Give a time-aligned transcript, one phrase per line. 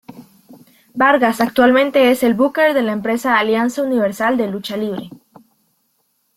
[0.95, 5.11] Vargas actualmente es el booker de la empresa Alianza Universal de Lucha Libre.